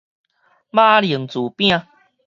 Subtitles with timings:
[0.71, 1.85] 馬鈴薯餅